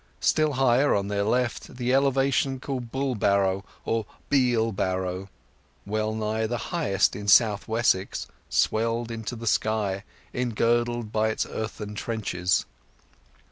[0.19, 5.27] Still higher, on their left, the elevation called Bulbarrow, or Bealbarrow,
[5.85, 10.03] well nigh the highest in South Wessex, swelled into the sky,
[10.33, 12.65] engirdled by its earthen trenches.